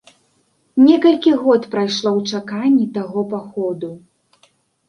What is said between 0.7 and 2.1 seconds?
Некалькі год прайшло